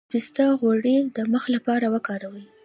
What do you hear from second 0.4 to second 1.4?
غوړي د